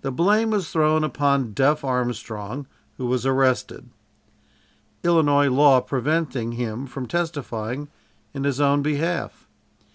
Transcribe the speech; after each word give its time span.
The 0.00 0.10
blame 0.10 0.48
was 0.52 0.70
thrown 0.70 1.04
upon 1.04 1.52
"Duff" 1.52 1.84
Armstrong, 1.84 2.66
who 2.96 3.04
was 3.06 3.26
arrested. 3.26 3.90
Illinois 5.02 5.50
law 5.50 5.82
preventing 5.82 6.52
him 6.52 6.86
from 6.86 7.04
testifying 7.06 7.88
in 8.32 8.44
his 8.44 8.58
own 8.58 8.80
behalf. 8.80 9.46